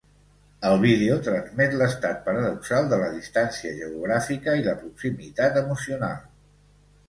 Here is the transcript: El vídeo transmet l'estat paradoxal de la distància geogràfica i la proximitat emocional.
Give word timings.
El 0.69 0.77
vídeo 0.83 1.17
transmet 1.27 1.75
l'estat 1.81 2.23
paradoxal 2.29 2.89
de 2.95 3.01
la 3.03 3.11
distància 3.19 3.77
geogràfica 3.83 4.59
i 4.63 4.67
la 4.71 4.77
proximitat 4.83 5.65
emocional. 5.67 6.21